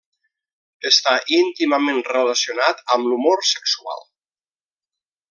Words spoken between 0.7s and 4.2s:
Està íntimament relacionat amb l'humor sexual.